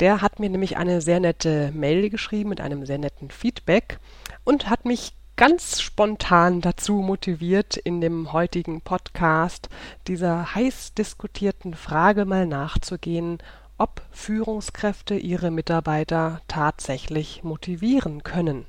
Der 0.00 0.20
hat 0.20 0.40
mir 0.40 0.50
nämlich 0.50 0.76
eine 0.76 1.00
sehr 1.00 1.20
nette 1.20 1.70
Mail 1.72 2.10
geschrieben 2.10 2.50
mit 2.50 2.60
einem 2.60 2.84
sehr 2.84 2.98
netten 2.98 3.30
Feedback 3.30 3.98
und 4.44 4.68
hat 4.68 4.84
mich 4.84 5.14
ganz 5.36 5.80
spontan 5.80 6.60
dazu 6.60 6.94
motiviert, 6.94 7.76
in 7.76 8.00
dem 8.00 8.32
heutigen 8.32 8.80
Podcast 8.80 9.68
dieser 10.06 10.54
heiß 10.54 10.94
diskutierten 10.94 11.74
Frage 11.74 12.24
mal 12.24 12.46
nachzugehen, 12.46 13.38
ob 13.78 14.02
Führungskräfte 14.12 15.16
ihre 15.16 15.50
Mitarbeiter 15.50 16.40
tatsächlich 16.46 17.42
motivieren 17.42 18.22
können. 18.22 18.66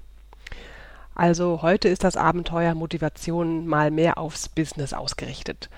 Also 1.13 1.61
heute 1.61 1.87
ist 1.87 2.03
das 2.03 2.17
Abenteuer 2.17 2.75
Motivation 2.75 3.67
mal 3.67 3.89
mehr 3.89 4.17
aufs 4.17 4.49
Business 4.49 4.93
ausgerichtet. 4.93 5.69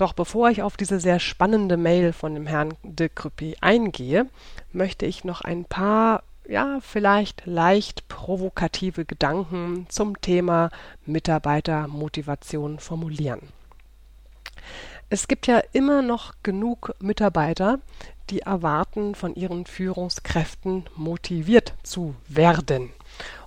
Doch 0.00 0.14
bevor 0.14 0.48
ich 0.48 0.62
auf 0.62 0.78
diese 0.78 0.98
sehr 0.98 1.20
spannende 1.20 1.76
Mail 1.76 2.14
von 2.14 2.32
dem 2.32 2.46
Herrn 2.46 2.72
de 2.82 3.10
Kruppi 3.14 3.58
eingehe, 3.60 4.30
möchte 4.72 5.04
ich 5.04 5.24
noch 5.24 5.42
ein 5.42 5.66
paar, 5.66 6.22
ja, 6.48 6.78
vielleicht 6.80 7.44
leicht 7.44 8.08
provokative 8.08 9.04
Gedanken 9.04 9.84
zum 9.90 10.18
Thema 10.22 10.70
Mitarbeitermotivation 11.04 12.78
formulieren. 12.78 13.40
Es 15.10 15.28
gibt 15.28 15.46
ja 15.46 15.60
immer 15.72 16.00
noch 16.00 16.32
genug 16.42 16.94
Mitarbeiter, 17.00 17.78
die 18.30 18.40
erwarten, 18.40 19.14
von 19.14 19.34
ihren 19.34 19.66
Führungskräften 19.66 20.84
motiviert 20.96 21.74
zu 21.82 22.14
werden. 22.26 22.88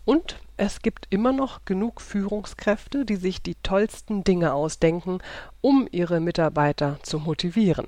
Und 0.05 0.39
es 0.57 0.81
gibt 0.81 1.07
immer 1.09 1.31
noch 1.31 1.65
genug 1.65 2.01
Führungskräfte, 2.01 3.05
die 3.05 3.15
sich 3.15 3.41
die 3.41 3.55
tollsten 3.55 4.23
Dinge 4.23 4.53
ausdenken, 4.53 5.19
um 5.61 5.87
ihre 5.91 6.19
Mitarbeiter 6.19 6.99
zu 7.03 7.19
motivieren. 7.19 7.87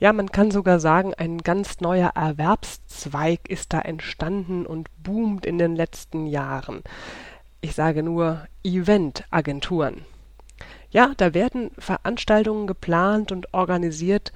Ja, 0.00 0.12
man 0.12 0.32
kann 0.32 0.50
sogar 0.50 0.80
sagen, 0.80 1.14
ein 1.14 1.38
ganz 1.38 1.80
neuer 1.80 2.10
Erwerbszweig 2.16 3.48
ist 3.48 3.72
da 3.72 3.80
entstanden 3.80 4.66
und 4.66 4.88
boomt 5.02 5.46
in 5.46 5.58
den 5.58 5.76
letzten 5.76 6.26
Jahren. 6.26 6.82
Ich 7.60 7.76
sage 7.76 8.02
nur 8.02 8.48
Eventagenturen. 8.64 10.04
Ja, 10.90 11.12
da 11.16 11.34
werden 11.34 11.70
Veranstaltungen 11.78 12.66
geplant 12.66 13.30
und 13.30 13.54
organisiert, 13.54 14.32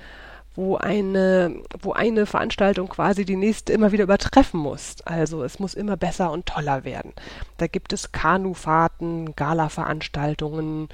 wo 0.57 0.77
eine, 0.77 1.63
wo 1.81 1.93
eine 1.93 2.27
Veranstaltung 2.27 2.89
quasi 2.89 3.25
die 3.25 3.37
nächste 3.37 3.73
immer 3.73 3.93
wieder 3.93 4.05
übertreffen 4.05 4.59
muss. 4.59 4.97
Also 5.05 5.45
es 5.45 5.59
muss 5.59 5.75
immer 5.75 5.97
besser 5.97 6.33
und 6.33 6.47
toller 6.47 6.85
werden. 6.85 7.13
Da 7.59 7.67
gibt 7.67 7.93
es 7.93 8.13
Kanufahrten, 8.13 9.37
Galaveranstaltungen, 9.37 10.89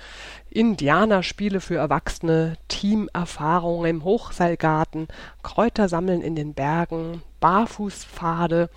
Indianerspiele 0.50 1.60
für 1.60 1.76
Erwachsene, 1.76 2.56
Teamerfahrungen 2.68 3.88
im 3.88 4.04
Hochseilgarten, 4.04 5.08
Kräutersammeln 5.42 6.22
in 6.22 6.34
den 6.34 6.54
Bergen, 6.54 7.22
Barfußpfade, 7.40 8.68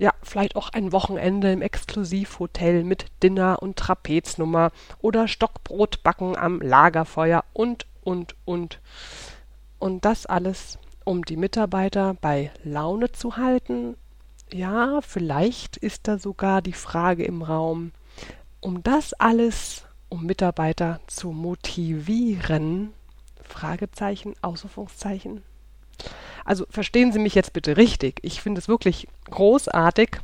ja, 0.00 0.14
vielleicht 0.22 0.56
auch 0.56 0.70
ein 0.70 0.92
Wochenende 0.92 1.52
im 1.52 1.60
Exklusivhotel 1.60 2.84
mit 2.84 3.04
Dinner 3.22 3.58
und 3.60 3.76
Trapeznummer 3.76 4.72
oder 5.02 5.28
Stockbrotbacken 5.28 6.36
am 6.36 6.62
Lagerfeuer 6.62 7.44
und, 7.52 7.86
und, 8.02 8.34
und. 8.46 8.80
Und 9.80 10.04
das 10.04 10.26
alles, 10.26 10.78
um 11.04 11.24
die 11.24 11.36
Mitarbeiter 11.36 12.14
bei 12.20 12.52
Laune 12.62 13.10
zu 13.10 13.36
halten. 13.36 13.96
Ja, 14.52 15.00
vielleicht 15.00 15.76
ist 15.76 16.06
da 16.06 16.18
sogar 16.18 16.62
die 16.62 16.72
Frage 16.72 17.24
im 17.24 17.42
Raum, 17.42 17.92
um 18.60 18.82
das 18.82 19.14
alles, 19.14 19.84
um 20.08 20.26
Mitarbeiter 20.26 21.00
zu 21.06 21.32
motivieren, 21.32 22.92
Fragezeichen, 23.42 24.34
Ausrufungszeichen. 24.42 25.42
Also 26.44 26.66
verstehen 26.68 27.12
Sie 27.12 27.18
mich 27.18 27.34
jetzt 27.34 27.52
bitte 27.52 27.76
richtig. 27.76 28.20
Ich 28.22 28.42
finde 28.42 28.60
es 28.60 28.68
wirklich 28.68 29.08
großartig, 29.30 30.18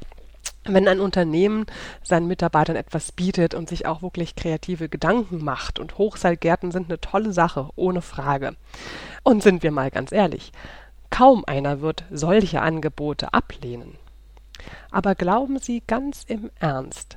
wenn 0.69 0.88
ein 0.88 1.00
Unternehmen 1.00 1.66
seinen 2.03 2.27
Mitarbeitern 2.27 2.77
etwas 2.77 3.12
bietet 3.12 3.54
und 3.54 3.69
sich 3.69 3.87
auch 3.87 4.03
wirklich 4.03 4.37
kreative 4.37 4.88
Gedanken 4.88 5.44
macht. 5.44 5.78
Und 5.78 5.99
Hochseilgärten 5.99 6.71
sind 6.71 6.87
eine 6.87 7.00
tolle 7.00 7.32
Sache, 7.32 7.71
ohne 7.77 8.03
Frage. 8.03 8.56
Und 9.22 9.43
sind 9.43 9.62
wir 9.62 9.71
mal 9.71 9.91
ganz 9.91 10.12
ehrlich, 10.12 10.53
kaum 11.10 11.44
einer 11.47 11.81
wird 11.81 12.05
solche 12.10 12.60
Angebote 12.62 13.32
ablehnen. 13.32 13.97
Aber 14.91 15.15
glauben 15.15 15.59
Sie 15.59 15.82
ganz 15.87 16.25
im 16.25 16.50
Ernst, 16.59 17.16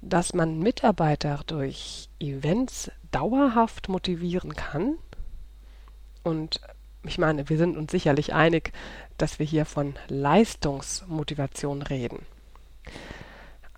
dass 0.00 0.34
man 0.34 0.58
Mitarbeiter 0.58 1.40
durch 1.46 2.08
Events 2.20 2.90
dauerhaft 3.10 3.88
motivieren 3.88 4.54
kann? 4.54 4.96
Und 6.22 6.60
ich 7.04 7.18
meine, 7.18 7.48
wir 7.48 7.56
sind 7.56 7.76
uns 7.76 7.90
sicherlich 7.90 8.34
einig, 8.34 8.72
dass 9.16 9.38
wir 9.38 9.46
hier 9.46 9.64
von 9.64 9.94
Leistungsmotivation 10.08 11.82
reden. 11.82 12.26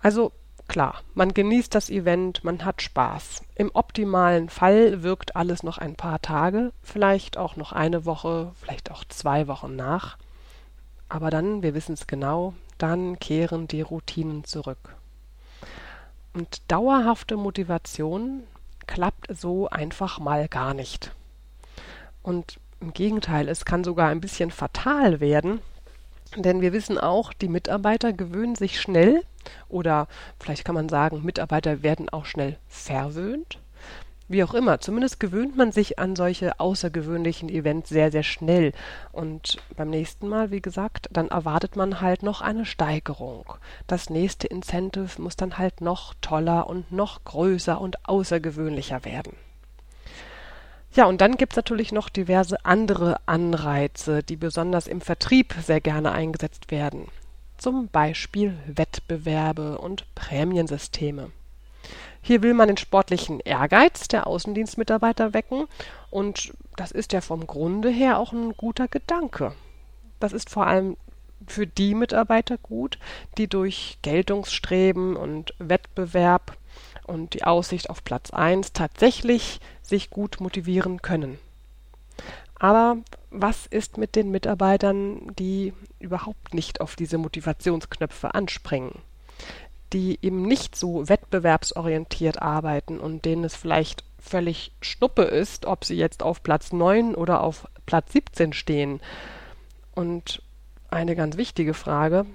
Also 0.01 0.31
klar, 0.67 1.01
man 1.13 1.33
genießt 1.33 1.73
das 1.75 1.89
Event, 1.89 2.43
man 2.43 2.63
hat 2.63 2.81
Spaß. 2.81 3.43
Im 3.55 3.71
optimalen 3.73 4.49
Fall 4.49 5.03
wirkt 5.03 5.35
alles 5.35 5.63
noch 5.63 5.77
ein 5.77 5.95
paar 5.95 6.21
Tage, 6.21 6.71
vielleicht 6.81 7.37
auch 7.37 7.55
noch 7.55 7.73
eine 7.73 8.05
Woche, 8.05 8.51
vielleicht 8.55 8.91
auch 8.91 9.03
zwei 9.05 9.47
Wochen 9.47 9.75
nach. 9.75 10.17
Aber 11.09 11.29
dann, 11.31 11.63
wir 11.63 11.73
wissen 11.73 11.93
es 11.93 12.07
genau, 12.07 12.53
dann 12.77 13.19
kehren 13.19 13.67
die 13.67 13.81
Routinen 13.81 14.43
zurück. 14.43 14.95
Und 16.33 16.61
dauerhafte 16.71 17.35
Motivation 17.35 18.43
klappt 18.87 19.27
so 19.35 19.69
einfach 19.69 20.19
mal 20.19 20.47
gar 20.47 20.73
nicht. 20.73 21.11
Und 22.21 22.59
im 22.79 22.93
Gegenteil, 22.93 23.49
es 23.49 23.65
kann 23.65 23.83
sogar 23.83 24.09
ein 24.09 24.21
bisschen 24.21 24.51
fatal 24.51 25.19
werden, 25.19 25.61
denn 26.35 26.61
wir 26.61 26.73
wissen 26.73 26.97
auch, 26.97 27.33
die 27.33 27.47
Mitarbeiter 27.47 28.13
gewöhnen 28.13 28.55
sich 28.55 28.79
schnell 28.79 29.23
oder 29.67 30.07
vielleicht 30.39 30.65
kann 30.65 30.75
man 30.75 30.89
sagen, 30.89 31.23
Mitarbeiter 31.23 31.83
werden 31.83 32.09
auch 32.09 32.25
schnell 32.25 32.57
verwöhnt. 32.67 33.59
Wie 34.31 34.43
auch 34.43 34.53
immer, 34.53 34.79
zumindest 34.79 35.19
gewöhnt 35.19 35.57
man 35.57 35.71
sich 35.71 35.97
an 35.97 36.15
solche 36.15 36.59
außergewöhnlichen 36.59 37.49
Events 37.49 37.89
sehr, 37.89 38.11
sehr 38.11 38.21
schnell. 38.21 38.73
Und 39.11 39.57
beim 39.75 39.89
nächsten 39.89 40.27
Mal, 40.27 40.51
wie 40.51 40.61
gesagt, 40.61 41.09
dann 41.11 41.29
erwartet 41.29 41.75
man 41.75 41.99
halt 41.99 42.21
noch 42.21 42.41
eine 42.41 42.67
Steigerung. 42.67 43.45
Das 43.87 44.11
nächste 44.11 44.45
Incentive 44.45 45.19
muss 45.19 45.35
dann 45.35 45.57
halt 45.57 45.81
noch 45.81 46.13
toller 46.21 46.67
und 46.67 46.91
noch 46.91 47.23
größer 47.23 47.81
und 47.81 48.07
außergewöhnlicher 48.07 49.03
werden. 49.03 49.33
Ja, 50.95 51.05
und 51.05 51.21
dann 51.21 51.37
gibt's 51.37 51.55
natürlich 51.55 51.91
noch 51.91 52.09
diverse 52.09 52.65
andere 52.65 53.17
Anreize, 53.27 54.23
die 54.23 54.35
besonders 54.35 54.87
im 54.87 55.01
Vertrieb 55.01 55.53
sehr 55.63 55.81
gerne 55.81 56.11
eingesetzt 56.11 56.71
werden. 56.71 57.07
Zum 57.57 57.89
Beispiel 57.89 58.57
Wettbewerbe 58.65 59.77
und 59.77 60.05
Prämiensysteme. 60.15 61.31
Hier 62.21 62.41
will 62.41 62.53
man 62.53 62.67
den 62.67 62.77
sportlichen 62.77 63.39
Ehrgeiz 63.39 64.07
der 64.07 64.27
Außendienstmitarbeiter 64.27 65.33
wecken 65.33 65.67
und 66.09 66.53
das 66.75 66.91
ist 66.91 67.13
ja 67.13 67.21
vom 67.21 67.47
Grunde 67.47 67.89
her 67.89 68.19
auch 68.19 68.33
ein 68.33 68.53
guter 68.57 68.87
Gedanke. 68.87 69.53
Das 70.19 70.33
ist 70.33 70.49
vor 70.49 70.67
allem 70.67 70.97
für 71.47 71.65
die 71.65 71.95
Mitarbeiter 71.95 72.57
gut, 72.57 72.99
die 73.37 73.47
durch 73.47 73.97
Geltungsstreben 74.01 75.15
und 75.15 75.53
Wettbewerb 75.59 76.57
und 77.09 77.33
die 77.33 77.43
Aussicht 77.43 77.89
auf 77.89 78.03
Platz 78.03 78.31
1 78.31 78.73
tatsächlich 78.73 79.59
sich 79.81 80.09
gut 80.09 80.39
motivieren 80.39 81.01
können. 81.01 81.39
Aber 82.59 82.97
was 83.31 83.65
ist 83.65 83.97
mit 83.97 84.15
den 84.15 84.31
Mitarbeitern, 84.31 85.33
die 85.37 85.73
überhaupt 85.99 86.53
nicht 86.53 86.81
auf 86.81 86.95
diese 86.95 87.17
Motivationsknöpfe 87.17 88.33
anspringen? 88.33 88.93
die 89.93 90.19
eben 90.21 90.43
nicht 90.43 90.75
so 90.75 91.07
wettbewerbsorientiert 91.09 92.41
arbeiten 92.41 92.99
und 92.99 93.25
denen 93.25 93.43
es 93.43 93.55
vielleicht 93.55 94.03
völlig 94.19 94.71
schnuppe 94.81 95.23
ist, 95.23 95.65
ob 95.65 95.85
sie 95.85 95.95
jetzt 95.95 96.21
auf 96.21 96.43
Platz 96.43 96.71
9 96.71 97.15
oder 97.15 97.41
auf 97.41 97.67
Platz 97.85 98.11
17 98.13 98.53
stehen. 98.53 98.99
Und 99.95 100.41
eine 100.91 101.15
ganz 101.15 101.37
wichtige 101.37 101.73
Frage, 101.73 102.25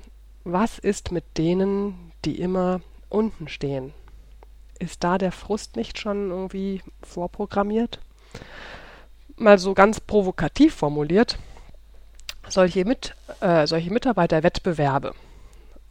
was 0.45 0.79
ist 0.79 1.13
mit 1.13 1.39
denen, 1.39 2.13
die 2.25 2.41
immer 2.41 2.81
unten 3.09 3.49
stehen? 3.49 3.93
Ist 4.79 5.05
da 5.05 5.19
der 5.19 5.33
Frust 5.33 5.77
nicht 5.77 5.99
schon 5.99 6.31
irgendwie 6.31 6.83
vorprogrammiert? 7.03 8.01
Mal 9.37 9.59
so 9.59 9.75
ganz 9.75 10.01
provokativ 10.01 10.75
formuliert, 10.75 11.39
solche, 12.49 12.85
mit, 12.85 13.15
äh, 13.41 13.67
solche 13.67 13.93
Mitarbeiterwettbewerbe 13.93 15.15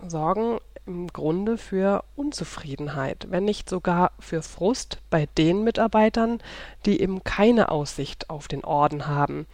sorgen 0.08 0.60
im 0.86 1.08
Grunde 1.08 1.58
für 1.58 2.04
Unzufriedenheit, 2.16 3.28
wenn 3.30 3.46
nicht 3.46 3.70
sogar 3.70 4.12
für 4.20 4.42
Frust 4.42 5.00
bei 5.10 5.28
den 5.38 5.64
Mitarbeitern, 5.64 6.40
die 6.86 7.02
eben 7.02 7.24
keine 7.24 7.70
Aussicht 7.70 8.30
auf 8.30 8.48
den 8.48 8.64
Orden 8.66 9.08
haben. 9.08 9.46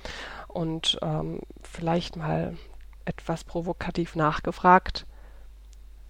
Und 0.47 0.97
ähm, 1.03 1.41
vielleicht 1.61 2.15
mal 2.15 2.57
etwas 3.05 3.43
provokativ 3.43 4.15
nachgefragt, 4.15 5.05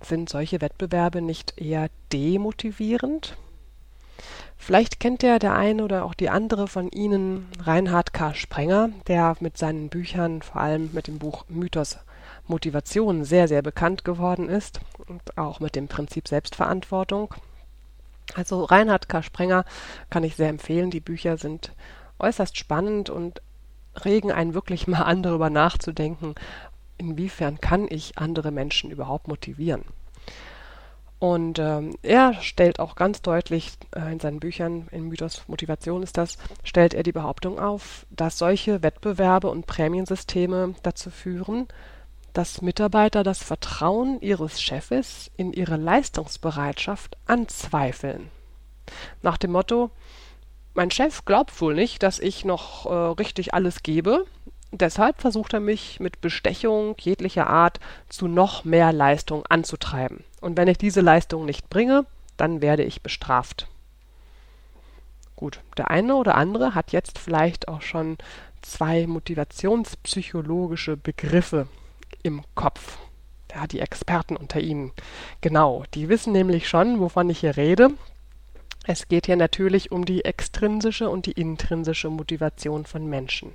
sind 0.01 0.29
solche 0.29 0.61
Wettbewerbe 0.61 1.21
nicht 1.21 1.59
eher 1.59 1.89
demotivierend? 2.11 3.37
Vielleicht 4.57 4.99
kennt 4.99 5.23
ja 5.23 5.39
der 5.39 5.55
eine 5.55 5.83
oder 5.83 6.03
auch 6.03 6.13
die 6.13 6.29
andere 6.29 6.67
von 6.67 6.89
Ihnen 6.89 7.47
Reinhard 7.63 8.13
K. 8.13 8.33
Sprenger, 8.33 8.89
der 9.07 9.35
mit 9.39 9.57
seinen 9.57 9.89
Büchern, 9.89 10.41
vor 10.41 10.61
allem 10.61 10.89
mit 10.93 11.07
dem 11.07 11.17
Buch 11.17 11.45
Mythos 11.47 11.97
Motivation 12.45 13.23
sehr, 13.23 13.47
sehr 13.47 13.61
bekannt 13.61 14.03
geworden 14.03 14.49
ist 14.49 14.81
und 15.07 15.37
auch 15.37 15.59
mit 15.59 15.75
dem 15.75 15.87
Prinzip 15.87 16.27
Selbstverantwortung. 16.27 17.33
Also 18.35 18.63
Reinhard 18.63 19.07
K. 19.07 19.23
Sprenger 19.23 19.65
kann 20.09 20.23
ich 20.23 20.35
sehr 20.35 20.49
empfehlen. 20.49 20.91
Die 20.91 20.99
Bücher 20.99 21.37
sind 21.37 21.71
äußerst 22.19 22.57
spannend 22.57 23.09
und 23.09 23.41
regen 24.03 24.31
einen 24.31 24.53
wirklich 24.53 24.87
mal 24.87 25.01
an, 25.01 25.23
darüber 25.23 25.49
nachzudenken, 25.49 26.35
inwiefern 26.99 27.59
kann 27.59 27.87
ich 27.89 28.17
andere 28.17 28.51
Menschen 28.51 28.91
überhaupt 28.91 29.27
motivieren. 29.27 29.83
Und 31.19 31.59
ähm, 31.59 31.97
er 32.01 32.33
stellt 32.35 32.79
auch 32.79 32.95
ganz 32.95 33.21
deutlich 33.21 33.73
äh, 33.93 34.11
in 34.11 34.21
seinen 34.21 34.39
Büchern, 34.39 34.87
in 34.91 35.09
Mythos 35.09 35.43
Motivation 35.47 36.01
ist 36.01 36.17
das, 36.17 36.37
stellt 36.63 36.93
er 36.93 37.03
die 37.03 37.11
Behauptung 37.11 37.59
auf, 37.59 38.05
dass 38.09 38.37
solche 38.37 38.83
Wettbewerbe 38.83 39.49
und 39.49 39.67
Prämiensysteme 39.67 40.75
dazu 40.81 41.09
führen, 41.09 41.67
dass 42.31 42.61
Mitarbeiter 42.61 43.23
das 43.23 43.43
Vertrauen 43.43 44.21
ihres 44.21 44.61
Chefes 44.61 45.29
in 45.35 45.51
ihre 45.51 45.75
Leistungsbereitschaft 45.75 47.17
anzweifeln. 47.25 48.31
Nach 49.21 49.37
dem 49.37 49.51
Motto, 49.51 49.91
mein 50.73 50.89
Chef 50.89 51.25
glaubt 51.25 51.59
wohl 51.59 51.73
nicht, 51.75 52.01
dass 52.01 52.19
ich 52.19 52.45
noch 52.45 52.85
äh, 52.85 52.93
richtig 52.93 53.53
alles 53.53 53.83
gebe, 53.83 54.25
deshalb 54.71 55.21
versucht 55.21 55.53
er 55.53 55.59
mich 55.59 55.99
mit 55.99 56.21
Bestechung 56.21 56.95
jeglicher 56.99 57.47
Art 57.47 57.79
zu 58.09 58.27
noch 58.27 58.65
mehr 58.65 58.93
Leistung 58.93 59.45
anzutreiben. 59.45 60.23
Und 60.41 60.57
wenn 60.57 60.67
ich 60.67 60.77
diese 60.77 61.01
Leistung 61.01 61.45
nicht 61.45 61.69
bringe, 61.69 62.05
dann 62.37 62.61
werde 62.61 62.83
ich 62.83 63.01
bestraft. 63.01 63.67
Gut, 65.35 65.61
der 65.77 65.89
eine 65.89 66.15
oder 66.15 66.35
andere 66.35 66.75
hat 66.75 66.91
jetzt 66.91 67.17
vielleicht 67.17 67.67
auch 67.67 67.81
schon 67.81 68.17
zwei 68.61 69.07
motivationspsychologische 69.07 70.97
Begriffe 70.97 71.67
im 72.23 72.43
Kopf. 72.55 72.97
Ja, 73.53 73.65
die 73.65 73.79
Experten 73.79 74.35
unter 74.35 74.59
Ihnen. 74.59 74.91
Genau, 75.41 75.83
die 75.93 76.09
wissen 76.09 76.33
nämlich 76.33 76.67
schon, 76.67 76.99
wovon 76.99 77.29
ich 77.29 77.39
hier 77.39 77.57
rede. 77.57 77.89
Es 78.85 79.07
geht 79.07 79.25
hier 79.25 79.37
natürlich 79.37 79.91
um 79.91 80.05
die 80.05 80.25
extrinsische 80.25 81.09
und 81.09 81.25
die 81.25 81.31
intrinsische 81.31 82.09
Motivation 82.09 82.85
von 82.85 83.07
Menschen. 83.07 83.53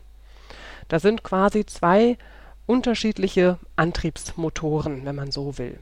Das 0.89 1.03
sind 1.03 1.23
quasi 1.23 1.67
zwei 1.67 2.19
unterschiedliche 2.67 3.59
Antriebsmotoren, 3.77 5.05
wenn 5.05 5.17
man 5.17 5.31
so 5.31 5.59
will. 5.59 5.79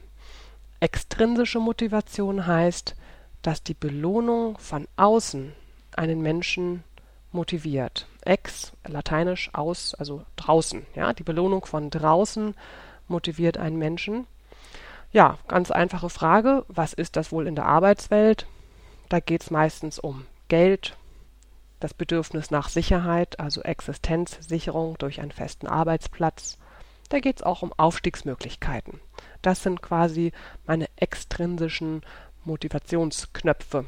Extrinsische 0.79 1.59
Motivation 1.59 2.45
heißt, 2.45 2.95
dass 3.41 3.63
die 3.63 3.73
Belohnung 3.73 4.57
von 4.57 4.87
außen 4.97 5.53
einen 5.95 6.21
Menschen 6.21 6.83
motiviert. 7.31 8.07
Ex, 8.21 8.71
lateinisch 8.87 9.49
aus, 9.53 9.95
also 9.95 10.23
draußen. 10.35 10.85
Ja, 10.95 11.13
die 11.13 11.23
Belohnung 11.23 11.65
von 11.65 11.89
draußen 11.89 12.55
motiviert 13.07 13.57
einen 13.57 13.77
Menschen. 13.77 14.27
Ja, 15.11 15.37
ganz 15.47 15.71
einfache 15.71 16.09
Frage. 16.09 16.65
Was 16.67 16.93
ist 16.93 17.15
das 17.15 17.31
wohl 17.31 17.47
in 17.47 17.55
der 17.55 17.65
Arbeitswelt? 17.65 18.47
Da 19.09 19.19
geht 19.19 19.43
es 19.43 19.51
meistens 19.51 19.99
um 19.99 20.25
Geld, 20.47 20.95
das 21.83 21.93
Bedürfnis 21.93 22.49
nach 22.49 22.69
Sicherheit, 22.69 23.39
also 23.39 23.61
Existenzsicherung 23.61 24.97
durch 24.97 25.19
einen 25.19 25.31
festen 25.31 25.67
Arbeitsplatz. 25.67 26.57
Da 27.09 27.19
geht 27.19 27.37
es 27.37 27.43
auch 27.43 27.61
um 27.61 27.73
Aufstiegsmöglichkeiten. 27.73 29.01
Das 29.41 29.63
sind 29.63 29.81
quasi 29.81 30.31
meine 30.65 30.87
extrinsischen 30.95 32.01
Motivationsknöpfe. 32.45 33.85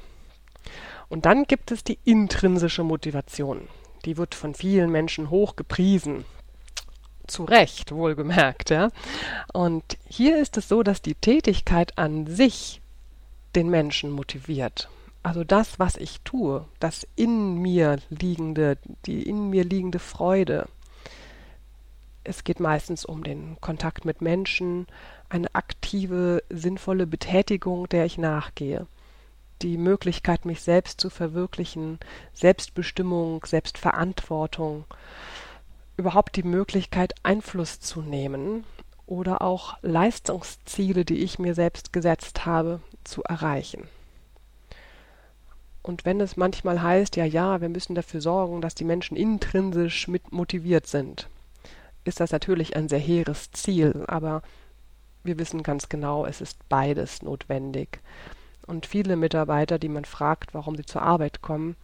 Und 1.08 1.26
dann 1.26 1.46
gibt 1.46 1.72
es 1.72 1.84
die 1.84 2.00
intrinsische 2.04 2.84
Motivation. 2.84 3.70
Die 4.04 4.18
wird 4.18 4.36
von 4.36 4.54
vielen 4.54 4.92
Menschen 4.92 5.30
hoch 5.30 5.56
gepriesen. 5.56 6.26
Zu 7.28 7.46
Recht, 7.46 7.92
wohlgemerkt, 7.92 8.70
ja. 8.70 8.90
Und 9.54 9.98
hier 10.08 10.40
ist 10.40 10.58
es 10.58 10.68
so, 10.68 10.84
dass 10.84 11.02
die 11.02 11.16
Tätigkeit 11.16 11.98
an 11.98 12.28
sich 12.28 12.82
den 13.56 13.70
Menschen 13.70 14.12
motiviert. 14.12 14.90
Also 15.26 15.44
das, 15.44 15.80
was 15.80 15.98
ich 15.98 16.22
tue, 16.22 16.66
das 16.80 17.08
in 17.16 17.60
mir 17.60 17.98
liegende, 18.10 18.78
die 19.08 19.28
in 19.28 19.50
mir 19.50 19.64
liegende 19.64 19.98
Freude. 19.98 20.68
Es 22.24 22.44
geht 22.44 22.60
meistens 22.60 23.06
um 23.06 23.24
den 23.24 23.58
Kontakt 23.60 24.06
mit 24.06 24.22
Menschen, 24.22 24.86
eine 25.28 25.48
aktive, 25.56 26.44
sinnvolle 26.52 27.08
Betätigung, 27.08 27.90
der 27.90 28.06
ich 28.06 28.20
nachgehe 28.20 28.86
die 29.64 29.78
Möglichkeit, 29.78 30.46
mich 30.46 30.62
selbst 30.62 31.02
zu 31.02 31.10
verwirklichen, 31.10 31.98
Selbstbestimmung, 32.34 33.44
Selbstverantwortung, 33.46 34.86
überhaupt 35.98 36.36
die 36.36 36.44
Möglichkeit, 36.44 37.16
Einfluss 37.24 37.80
zu 37.80 38.04
nehmen 38.04 38.64
oder 39.08 39.42
auch 39.42 39.78
Leistungsziele, 39.82 41.04
die 41.04 41.24
ich 41.24 41.40
mir 41.40 41.56
selbst 41.56 41.94
gesetzt 41.94 42.46
habe, 42.46 42.80
zu 43.04 43.24
erreichen. 43.24 43.88
Und 45.86 46.04
wenn 46.04 46.20
es 46.20 46.36
manchmal 46.36 46.82
heißt, 46.82 47.16
ja, 47.16 47.26
ja, 47.26 47.62
wir 47.62 47.70
müssen 47.70 47.94
dafür 47.94 48.20
sorgen, 48.20 48.60
dass 48.60 48.74
die 48.74 48.84
Menschen 48.84 49.16
intrinsisch 49.16 50.08
mit 50.08 50.32
motiviert 50.32 50.88
sind, 50.88 51.30
ist 52.06 52.20
das 52.20 52.32
natürlich 52.32 52.76
ein 52.76 52.90
sehr 52.90 52.98
hehres 52.98 53.52
Ziel, 53.52 54.04
aber 54.08 54.42
wir 55.24 55.38
wissen 55.38 55.62
ganz 55.62 55.88
genau, 55.88 56.26
es 56.26 56.42
ist 56.42 56.68
beides 56.70 57.22
notwendig. 57.22 58.00
Und 58.66 58.88
viele 58.88 59.16
Mitarbeiter, 59.16 59.78
die 59.78 59.90
man 59.90 60.06
fragt, 60.06 60.56
warum 60.56 60.76
sie 60.76 60.88
zur 60.88 61.04
Arbeit 61.04 61.44
kommen, 61.44 61.76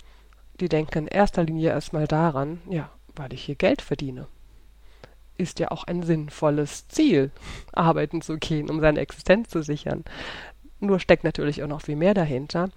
die 0.60 0.67
denken 0.67 0.98
in 0.98 1.08
erster 1.08 1.43
Linie 1.43 1.70
erstmal 1.70 2.08
daran, 2.08 2.60
ja, 2.67 2.89
weil 3.15 3.31
ich 3.34 3.43
hier 3.43 3.55
Geld 3.55 3.84
verdiene. 3.84 4.25
Ist 5.38 5.60
ja 5.60 5.70
auch 5.70 5.84
ein 5.84 6.01
sinnvolles 6.01 6.88
Ziel, 6.88 7.29
arbeiten 7.72 8.24
zu 8.24 8.39
gehen, 8.39 8.67
um 8.67 8.79
seine 8.79 9.00
Existenz 9.00 9.50
zu 9.50 9.62
sichern. 9.62 10.05
Nur 10.79 11.00
steckt 11.00 11.24
natürlich 11.24 11.62
auch 11.62 11.67
noch 11.67 11.84
viel 11.84 11.98
mehr 11.98 12.15
dahinter. 12.15 12.72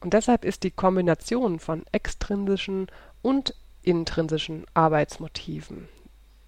Und 0.00 0.14
deshalb 0.14 0.44
ist 0.44 0.62
die 0.62 0.70
Kombination 0.70 1.58
von 1.58 1.84
extrinsischen 1.92 2.86
und 3.22 3.54
intrinsischen 3.82 4.64
Arbeitsmotiven 4.74 5.88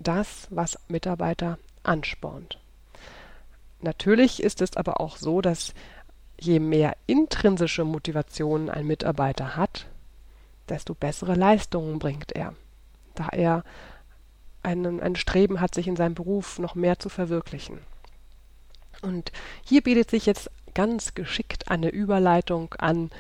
das, 0.01 0.49
was 0.51 0.79
Mitarbeiter 0.89 1.59
anspornt. 1.83 2.59
Natürlich 3.81 4.43
ist 4.43 4.61
es 4.61 4.77
aber 4.77 5.01
auch 5.01 5.17
so, 5.17 5.41
dass 5.41 5.75
je 6.39 6.59
mehr 6.59 6.97
intrinsische 7.07 7.85
Motivation 7.85 8.71
ein 8.71 8.87
Mitarbeiter 8.87 9.57
hat, 9.57 9.87
desto 10.69 10.95
bessere 10.95 11.35
Leistungen 11.35 11.99
bringt 11.99 12.33
er, 12.33 12.55
da 13.15 13.29
er 13.29 13.65
einen, 14.63 15.01
ein 15.01 15.17
Streben 15.17 15.61
hat, 15.61 15.75
sich 15.75 15.87
in 15.87 15.97
seinem 15.97 16.15
Beruf 16.15 16.59
noch 16.59 16.75
mehr 16.75 16.99
zu 16.99 17.09
verwirklichen. 17.09 17.79
Und 19.03 19.33
hier 19.65 19.83
bietet 19.83 20.11
sich 20.11 20.27
jetzt 20.27 20.51
ganz 20.75 21.15
geschickt 21.15 21.71
eine 21.71 21.89
Überleitung 21.89 22.75
an 22.79 23.11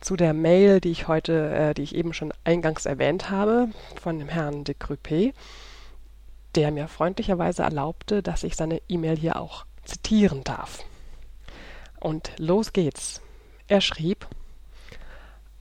zu 0.00 0.16
der 0.16 0.34
Mail, 0.34 0.80
die 0.80 0.90
ich 0.90 1.08
heute, 1.08 1.50
äh, 1.50 1.74
die 1.74 1.82
ich 1.82 1.94
eben 1.94 2.12
schon 2.12 2.32
eingangs 2.44 2.86
erwähnt 2.86 3.30
habe, 3.30 3.68
von 4.00 4.18
dem 4.18 4.28
Herrn 4.28 4.64
de 4.64 4.74
Crupé, 4.74 5.32
der 6.54 6.70
mir 6.70 6.88
freundlicherweise 6.88 7.62
erlaubte, 7.62 8.22
dass 8.22 8.42
ich 8.42 8.56
seine 8.56 8.82
E-Mail 8.88 9.16
hier 9.16 9.36
auch 9.36 9.64
zitieren 9.84 10.44
darf. 10.44 10.84
Und 12.00 12.32
los 12.38 12.72
geht's. 12.72 13.20
Er 13.68 13.80
schrieb 13.80 14.26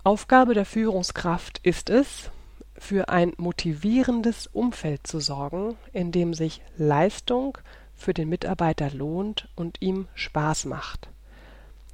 Aufgabe 0.04 0.56
der 0.56 0.66
Führungskraft 0.66 1.60
ist 1.60 1.92
es, 1.92 2.32
für 2.76 3.10
ein 3.10 3.34
motivierendes 3.38 4.48
Umfeld 4.48 5.06
zu 5.06 5.20
sorgen, 5.20 5.78
in 5.94 6.12
dem 6.12 6.34
sich 6.34 6.62
Leistung 6.76 7.60
für 7.94 8.16
den 8.16 8.28
Mitarbeiter 8.28 8.90
lohnt 8.90 9.48
und 9.56 9.80
ihm 9.82 10.08
Spaß 10.16 10.66
macht. 10.66 11.10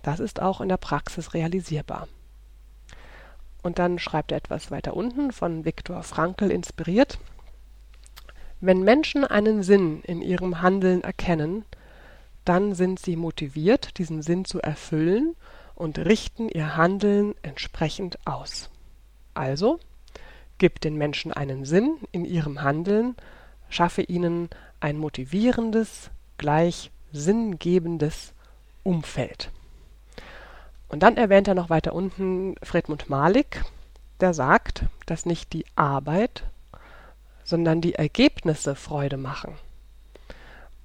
Das 0.07 0.21
ist 0.21 0.41
auch 0.41 0.61
in 0.61 0.69
der 0.69 0.77
Praxis 0.77 1.33
realisierbar. 1.33 2.07
Und 3.61 3.77
dann 3.77 3.99
schreibt 3.99 4.31
er 4.31 4.37
etwas 4.37 4.71
weiter 4.71 4.95
unten 4.95 5.33
von 5.33 5.65
Viktor 5.65 6.01
Frankl 6.01 6.49
inspiriert. 6.49 7.19
Wenn 8.61 8.83
Menschen 8.83 9.25
einen 9.25 9.63
Sinn 9.63 10.01
in 10.03 10.21
ihrem 10.21 10.61
Handeln 10.61 11.01
erkennen, 11.03 11.65
dann 12.45 12.73
sind 12.73 12.99
sie 12.99 13.17
motiviert, 13.17 13.97
diesen 13.97 14.21
Sinn 14.21 14.45
zu 14.45 14.61
erfüllen 14.61 15.35
und 15.75 15.99
richten 15.99 16.47
ihr 16.47 16.77
Handeln 16.77 17.35
entsprechend 17.41 18.17
aus. 18.25 18.69
Also, 19.33 19.77
gib 20.57 20.79
den 20.79 20.95
Menschen 20.95 21.33
einen 21.33 21.65
Sinn 21.65 21.97
in 22.13 22.23
ihrem 22.23 22.61
Handeln, 22.61 23.17
schaffe 23.67 24.03
ihnen 24.03 24.49
ein 24.79 24.99
motivierendes, 24.99 26.11
gleich 26.37 26.91
sinngebendes 27.11 28.33
Umfeld. 28.83 29.51
Und 30.89 31.03
dann 31.03 31.17
erwähnt 31.17 31.47
er 31.47 31.55
noch 31.55 31.69
weiter 31.69 31.93
unten 31.93 32.55
Friedmund 32.63 33.09
Malik, 33.09 33.63
der 34.19 34.33
sagt, 34.33 34.85
dass 35.05 35.25
nicht 35.25 35.53
die 35.53 35.65
Arbeit, 35.75 36.43
sondern 37.43 37.81
die 37.81 37.95
Ergebnisse 37.95 38.75
Freude 38.75 39.17
machen. 39.17 39.55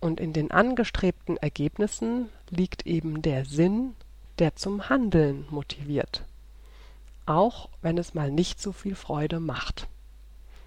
Und 0.00 0.20
in 0.20 0.32
den 0.32 0.50
angestrebten 0.50 1.36
Ergebnissen 1.36 2.28
liegt 2.50 2.86
eben 2.86 3.22
der 3.22 3.44
Sinn, 3.44 3.94
der 4.38 4.56
zum 4.56 4.88
Handeln 4.88 5.46
motiviert. 5.50 6.24
Auch 7.26 7.68
wenn 7.82 7.98
es 7.98 8.14
mal 8.14 8.30
nicht 8.30 8.60
so 8.60 8.72
viel 8.72 8.96
Freude 8.96 9.38
macht. 9.38 9.86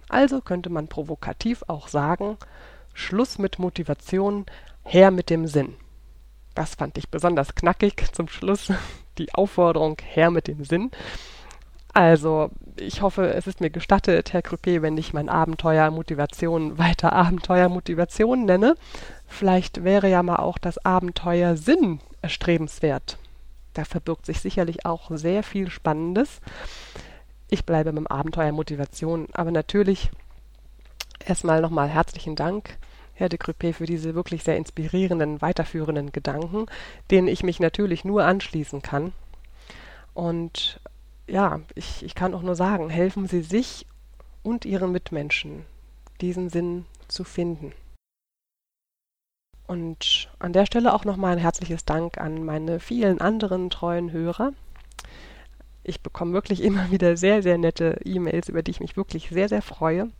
Also 0.07 0.39
könnte 0.39 0.69
man 0.69 0.87
provokativ 0.87 1.63
auch 1.67 1.89
sagen, 1.89 2.37
Schluss 2.93 3.37
mit 3.37 3.59
Motivation, 3.59 4.45
her 4.83 5.11
mit 5.11 5.29
dem 5.29 5.47
Sinn. 5.47 5.75
Das 6.55 6.75
fand 6.75 6.97
ich 6.97 7.09
besonders 7.09 7.53
knackig 7.53 8.13
zum 8.13 8.29
Schluss, 8.29 8.71
die 9.17 9.33
Aufforderung 9.33 9.97
her 10.03 10.31
mit 10.31 10.47
dem 10.47 10.63
Sinn. 10.63 10.89
Also, 11.93 12.49
ich 12.77 13.01
hoffe, 13.01 13.33
es 13.33 13.47
ist 13.47 13.61
mir 13.61 13.69
gestattet, 13.69 14.33
Herr 14.33 14.41
Krüppé, 14.41 14.81
wenn 14.81 14.97
ich 14.97 15.13
mein 15.13 15.29
Abenteuer 15.29 15.91
Motivation 15.91 16.77
weiter 16.77 17.13
Abenteuer 17.13 17.69
Motivation 17.69 18.45
nenne. 18.45 18.75
Vielleicht 19.27 19.83
wäre 19.83 20.09
ja 20.09 20.23
mal 20.23 20.37
auch 20.37 20.57
das 20.57 20.77
Abenteuer 20.83 21.55
Sinn 21.55 21.99
erstrebenswert. 22.21 23.17
Da 23.73 23.85
verbirgt 23.85 24.25
sich 24.25 24.39
sicherlich 24.39 24.85
auch 24.85 25.09
sehr 25.11 25.43
viel 25.43 25.69
Spannendes. 25.69 26.41
Ich 27.49 27.65
bleibe 27.65 27.93
beim 27.93 28.07
Abenteuer 28.07 28.51
Motivation, 28.51 29.27
aber 29.33 29.51
natürlich 29.51 30.11
erstmal 31.25 31.61
nochmal 31.61 31.87
herzlichen 31.87 32.35
Dank 32.35 32.77
Herr 33.15 33.29
de 33.29 33.39
Crupé, 33.39 33.73
für 33.73 33.85
diese 33.85 34.13
wirklich 34.13 34.43
sehr 34.43 34.57
inspirierenden, 34.57 35.41
weiterführenden 35.41 36.11
Gedanken, 36.11 36.67
denen 37.09 37.27
ich 37.27 37.43
mich 37.43 37.59
natürlich 37.59 38.05
nur 38.05 38.25
anschließen 38.25 38.81
kann. 38.81 39.13
Und 40.13 40.79
ja, 41.27 41.61
ich, 41.73 42.03
ich 42.03 42.13
kann 42.13 42.33
auch 42.33 42.41
nur 42.41 42.55
sagen, 42.55 42.89
helfen 42.89 43.27
Sie 43.27 43.41
sich 43.41 43.87
und 44.43 44.65
Ihren 44.65 44.91
Mitmenschen, 44.91 45.65
diesen 46.21 46.49
Sinn 46.49 46.85
zu 47.07 47.23
finden. 47.23 47.73
Und 49.67 50.29
an 50.37 50.53
der 50.53 50.65
Stelle 50.65 50.93
auch 50.93 51.05
nochmal 51.05 51.33
ein 51.33 51.39
herzliches 51.39 51.85
Dank 51.85 52.19
an 52.19 52.43
meine 52.43 52.79
vielen 52.79 53.19
anderen 53.19 53.69
treuen 53.69 54.11
Hörer. 54.11 54.51
Ich 55.83 56.01
bekomme 56.01 56.33
wirklich 56.33 56.61
immer 56.63 56.91
wieder 56.91 57.17
sehr, 57.17 57.41
sehr 57.41 57.57
nette 57.57 57.99
E-Mails, 58.03 58.49
über 58.49 58.61
die 58.61 58.71
ich 58.71 58.79
mich 58.79 58.97
wirklich 58.97 59.29
sehr, 59.29 59.49
sehr 59.49 59.61
freue. 59.61 60.11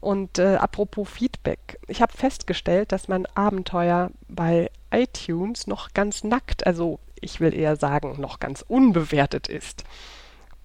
Und 0.00 0.38
äh, 0.38 0.56
apropos 0.56 1.08
Feedback, 1.08 1.78
ich 1.88 2.00
habe 2.00 2.12
festgestellt, 2.12 2.92
dass 2.92 3.08
mein 3.08 3.26
Abenteuer 3.34 4.10
bei 4.28 4.70
iTunes 4.92 5.66
noch 5.66 5.92
ganz 5.92 6.22
nackt, 6.22 6.66
also 6.66 7.00
ich 7.20 7.40
will 7.40 7.52
eher 7.52 7.76
sagen, 7.76 8.20
noch 8.20 8.38
ganz 8.38 8.64
unbewertet 8.66 9.48
ist. 9.48 9.84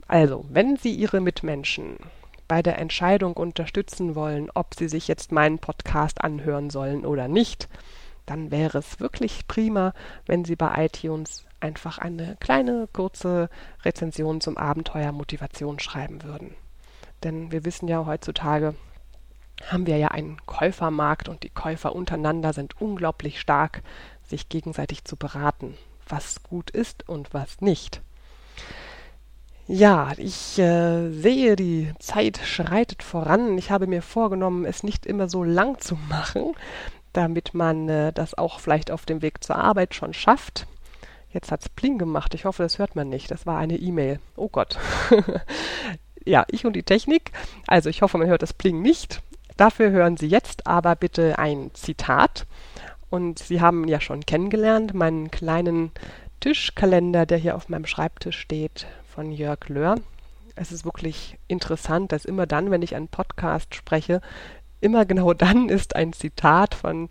Also, 0.08 0.46
wenn 0.50 0.78
Sie 0.78 0.94
Ihre 0.94 1.20
Mitmenschen 1.20 1.98
bei 2.48 2.62
der 2.62 2.78
Entscheidung 2.78 3.34
unterstützen 3.34 4.16
wollen, 4.16 4.50
ob 4.54 4.75
sie 4.75 4.88
sich 4.88 5.08
jetzt 5.08 5.32
meinen 5.32 5.60
Podcast 5.60 6.22
anhören 6.22 6.70
sollen 6.70 7.06
oder 7.06 7.28
nicht, 7.28 7.70
dann 8.25 8.52
wäre 8.52 8.78
es 8.78 9.00
wirklich 9.00 9.48
prima, 9.48 9.94
wenn 10.25 10.46
Sie 10.46 10.56
bei 10.56 10.86
iTunes 10.86 11.46
einfach 11.60 11.98
eine 11.98 12.38
kleine, 12.40 12.88
kurze 12.94 13.50
Rezension 13.84 14.42
zum 14.42 14.58
Abenteuer 14.58 15.12
Motivation 15.12 15.80
schreiben 15.80 16.24
würden. 16.24 16.56
Denn 17.24 17.52
wir 17.52 17.66
wissen 17.66 17.88
ja 17.88 18.06
heutzutage, 18.06 18.75
haben 19.67 19.86
wir 19.86 19.98
ja 19.98 20.10
einen 20.10 20.38
Käufermarkt 20.45 21.29
und 21.29 21.43
die 21.43 21.50
Käufer 21.50 21.95
untereinander 21.95 22.53
sind 22.53 22.79
unglaublich 22.81 23.39
stark, 23.39 23.81
sich 24.24 24.50
gegenseitig 24.50 25.05
zu 25.05 25.15
beraten, 25.15 25.77
was 26.07 26.43
gut 26.43 26.69
ist 26.69 27.07
und 27.07 27.33
was 27.33 27.62
nicht. 27.62 28.01
Ja, 29.65 30.12
ich 30.17 30.60
äh, 30.60 31.10
sehe, 31.12 31.55
die 31.55 31.93
Zeit 32.00 32.38
schreitet 32.43 33.01
voran. 33.01 33.57
Ich 33.57 33.72
habe 33.72 33.88
mir 33.88 34.01
vorgenommen, 34.01 34.65
es 34.65 34.83
nicht 34.83 35.05
immer 35.05 35.29
so 35.29 35.43
lang 35.43 35.79
zu 35.79 35.95
machen, 36.10 36.53
damit 37.13 37.53
man 37.53 37.88
äh, 37.88 38.12
das 38.12 38.38
auch 38.38 38.60
vielleicht 38.60 38.91
auf 38.91 39.05
dem 39.05 39.22
Weg 39.22 39.41
zur 39.41 39.55
Arbeit 39.55 39.95
schon 39.95 40.13
schafft. 40.13 40.67
Jetzt 41.31 41.51
hat's 41.51 41.69
Pling 41.69 41.98
gemacht. 41.98 42.33
Ich 42.33 42.45
hoffe, 42.45 42.62
das 42.62 42.77
hört 42.77 42.95
man 42.95 43.10
nicht. 43.10 43.31
Das 43.31 43.45
war 43.45 43.57
eine 43.57 43.77
E-Mail. 43.77 44.19
Oh 44.36 44.50
Gott. 44.50 44.77
ja, 46.25 46.45
ich 46.50 46.65
und 46.65 46.74
die 46.74 46.83
Technik. 46.83 47.31
Also 47.65 47.89
ich 47.89 48.01
hoffe, 48.01 48.17
man 48.17 48.27
hört 48.27 48.41
das 48.41 48.53
Pling 48.53 48.81
nicht. 48.81 49.22
Dafür 49.57 49.91
hören 49.91 50.17
Sie 50.17 50.27
jetzt 50.27 50.67
aber 50.67 50.95
bitte 50.95 51.38
ein 51.38 51.72
Zitat. 51.74 52.45
Und 53.10 53.39
Sie 53.39 53.62
haben 53.62 53.88
ja 53.88 54.01
schon 54.01 54.25
kennengelernt 54.25 54.93
meinen 54.93 55.29
kleinen 55.29 55.91
Tischkalender, 56.39 57.25
der 57.25 57.38
hier 57.38 57.55
auf 57.55 57.69
meinem 57.69 57.86
Schreibtisch 57.86 58.39
steht, 58.39 58.88
von 59.07 59.31
Jörg 59.31 59.69
Löhr. 59.69 59.95
Es 60.55 60.72
ist 60.72 60.83
wirklich 60.83 61.38
interessant, 61.48 62.12
dass 62.12 62.25
immer 62.25 62.48
dann, 62.48 62.72
wenn 62.72 62.81
ich 62.81 62.95
einen 62.95 63.07
Podcast 63.07 63.75
spreche, 63.75 64.22
immer 64.81 65.05
genau 65.05 65.33
dann 65.33 65.69
ist 65.69 65.95
ein 65.95 66.13
Zitat 66.13 66.75
von 66.75 67.10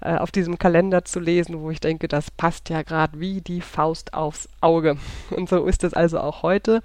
äh, 0.00 0.16
auf 0.16 0.30
diesem 0.30 0.58
Kalender 0.58 1.04
zu 1.04 1.20
lesen, 1.20 1.60
wo 1.60 1.70
ich 1.70 1.80
denke, 1.80 2.08
das 2.08 2.30
passt 2.30 2.68
ja 2.68 2.82
gerade 2.82 3.18
wie 3.20 3.40
die 3.40 3.60
Faust 3.60 4.12
aufs 4.12 4.48
Auge. 4.60 4.98
Und 5.30 5.48
so 5.48 5.64
ist 5.64 5.84
es 5.84 5.94
also 5.94 6.20
auch 6.20 6.42
heute 6.42 6.82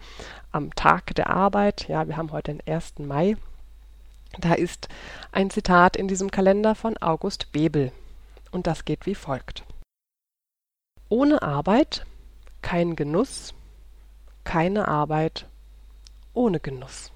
am 0.52 0.74
Tag 0.76 1.16
der 1.16 1.30
Arbeit. 1.30 1.88
Ja, 1.88 2.08
wir 2.08 2.18
haben 2.18 2.32
heute 2.32 2.54
den 2.54 2.74
1. 2.74 3.00
Mai 3.00 3.36
da 4.38 4.54
ist 4.54 4.88
ein 5.32 5.50
Zitat 5.50 5.96
in 5.96 6.08
diesem 6.08 6.32
Kalender 6.32 6.76
von 6.76 6.98
August 6.98 7.52
Bebel. 7.52 7.92
Und 8.52 8.68
das 8.68 8.86
geht 8.86 9.06
wie 9.06 9.16
folgt. 9.16 9.64
Ohne 11.10 11.42
Arbeit 11.42 12.06
kein 12.62 12.96
Genuss, 12.96 13.54
keine 14.44 14.88
Arbeit 14.88 15.48
ohne 16.34 16.60
Genuss. 16.60 17.12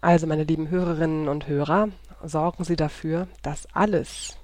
Also, 0.00 0.26
meine 0.26 0.44
lieben 0.44 0.68
Hörerinnen 0.68 1.28
und 1.28 1.46
Hörer, 1.46 1.88
sorgen 2.22 2.64
Sie 2.64 2.76
dafür, 2.76 3.28
dass 3.42 3.66
alles, 3.74 4.36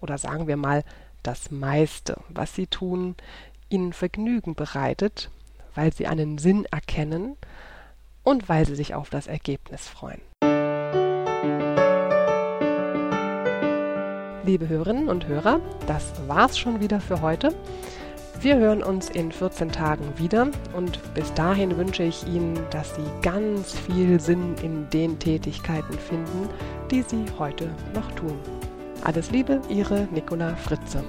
oder 0.00 0.18
sagen 0.18 0.46
wir 0.46 0.56
mal 0.56 0.84
das 1.22 1.50
meiste, 1.50 2.20
was 2.28 2.54
Sie 2.54 2.66
tun, 2.66 3.16
Ihnen 3.68 3.92
Vergnügen 3.92 4.54
bereitet, 4.54 5.30
weil 5.74 5.92
Sie 5.92 6.06
einen 6.06 6.38
Sinn 6.38 6.64
erkennen 6.66 7.36
und 8.22 8.48
weil 8.48 8.66
Sie 8.66 8.76
sich 8.76 8.94
auf 8.94 9.10
das 9.10 9.26
Ergebnis 9.26 9.88
freuen. 9.88 10.20
Liebe 14.46 14.68
Hörerinnen 14.68 15.08
und 15.08 15.26
Hörer, 15.26 15.58
das 15.88 16.12
war's 16.28 16.56
schon 16.56 16.78
wieder 16.80 17.00
für 17.00 17.20
heute. 17.20 17.52
Wir 18.40 18.56
hören 18.56 18.80
uns 18.80 19.10
in 19.10 19.32
14 19.32 19.72
Tagen 19.72 20.04
wieder 20.18 20.46
und 20.76 21.00
bis 21.14 21.34
dahin 21.34 21.76
wünsche 21.76 22.04
ich 22.04 22.24
Ihnen, 22.28 22.56
dass 22.70 22.94
Sie 22.94 23.02
ganz 23.22 23.76
viel 23.76 24.20
Sinn 24.20 24.54
in 24.62 24.88
den 24.90 25.18
Tätigkeiten 25.18 25.98
finden, 25.98 26.48
die 26.92 27.02
Sie 27.02 27.24
heute 27.40 27.68
noch 27.92 28.12
tun. 28.12 28.38
Alles 29.02 29.32
Liebe, 29.32 29.60
Ihre 29.68 30.06
Nicola 30.12 30.54
Fritze. 30.54 31.02